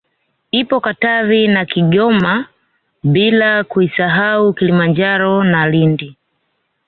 [0.51, 2.45] Ipo Katavi na Kigoma
[3.03, 6.15] bila kuisahau Kilimanjaro na Lindi